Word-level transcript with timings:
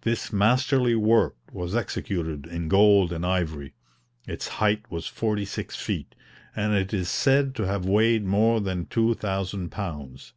This 0.00 0.32
masterly 0.32 0.96
work 0.96 1.36
was 1.52 1.76
executed 1.76 2.44
in 2.44 2.66
gold 2.66 3.12
and 3.12 3.24
ivory; 3.24 3.74
its 4.26 4.48
height 4.58 4.82
was 4.90 5.06
forty 5.06 5.44
six 5.44 5.76
feet, 5.76 6.16
and 6.56 6.72
it 6.74 6.92
is 6.92 7.08
said 7.08 7.54
to 7.54 7.68
have 7.68 7.86
weighed 7.86 8.24
more 8.26 8.60
than 8.60 8.86
2000 8.86 9.68
pounds. 9.70 10.32